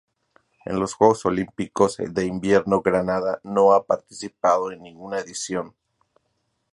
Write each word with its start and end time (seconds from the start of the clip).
En 0.65 0.79
los 0.79 0.95
Juegos 0.95 1.27
Olímpicos 1.27 1.97
de 1.99 2.25
Invierno 2.25 2.81
Granada 2.81 3.39
no 3.43 3.73
ha 3.73 3.85
participado 3.85 4.71
en 4.71 4.81
ninguna 4.81 5.19
edición. 5.19 5.75